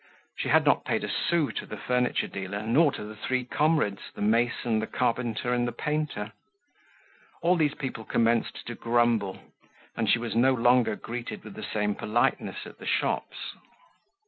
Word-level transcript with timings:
She 0.35 0.49
had 0.49 0.65
not 0.65 0.83
paid 0.83 1.03
a 1.03 1.07
sou 1.07 1.51
to 1.51 1.67
the 1.67 1.77
furniture 1.77 2.25
dealer 2.25 2.63
nor 2.63 2.91
to 2.93 3.03
the 3.03 3.15
three 3.15 3.45
comrades, 3.45 4.01
the 4.15 4.21
mason, 4.23 4.79
the 4.79 4.87
carpenter 4.87 5.53
and 5.53 5.67
the 5.67 5.71
painter. 5.71 6.31
All 7.43 7.55
these 7.55 7.75
people 7.75 8.03
commenced 8.03 8.65
to 8.65 8.73
grumble, 8.73 9.37
and 9.95 10.09
she 10.09 10.17
was 10.17 10.35
no 10.35 10.55
longer 10.55 10.95
greeted 10.95 11.43
with 11.43 11.53
the 11.53 11.61
same 11.71 11.93
politeness 11.93 12.65
at 12.65 12.79
the 12.79 12.87
shops. 12.87 13.37